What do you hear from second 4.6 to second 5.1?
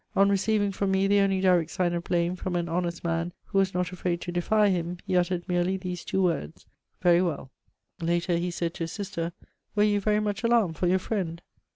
him,